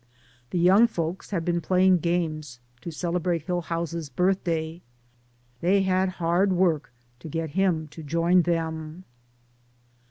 The 0.49 0.57
young 0.57 0.87
folks 0.87 1.29
have 1.29 1.45
been 1.45 1.61
playing 1.61 1.99
games 1.99 2.59
to 2.81 2.89
celebrate 2.89 3.45
Hillhouse's 3.45 4.09
birthday. 4.09 4.81
They 5.59 5.83
had 5.83 6.13
hard 6.17 6.53
work 6.53 6.91
to 7.19 7.29
get 7.29 7.51
him 7.51 7.87
to 7.89 8.01
join 8.01 8.41
them. 8.41 9.03